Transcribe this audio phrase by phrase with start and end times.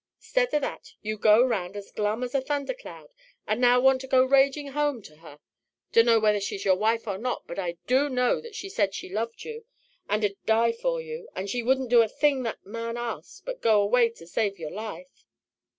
[0.17, 3.11] 'Stead of that, you go round as glum as a thundercloud
[3.45, 5.39] and now want to go ragin' home to her.
[5.91, 9.43] Dunno whether she's your wife or not, but I DO know she said she loved
[9.43, 9.63] you
[10.09, 13.61] and 'ud die for you, and she wouldn't do a thing that man asked but
[13.61, 15.27] go away to save your life."